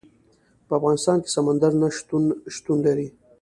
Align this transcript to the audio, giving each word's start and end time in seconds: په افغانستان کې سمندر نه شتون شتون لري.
په 0.65 0.73
افغانستان 0.79 1.17
کې 1.23 1.33
سمندر 1.35 1.71
نه 1.81 1.87
شتون 1.97 2.23
شتون 2.55 2.77
لري. 2.85 3.07